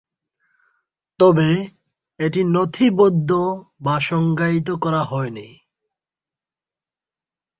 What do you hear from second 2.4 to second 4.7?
নথিবদ্ধ বা সংজ্ঞায়িত